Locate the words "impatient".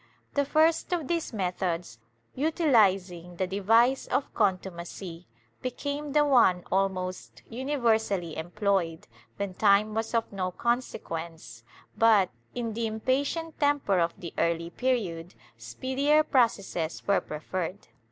12.87-13.59